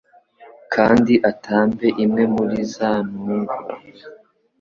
[0.73, 3.75] Kandi atambe imwe muri za ntungura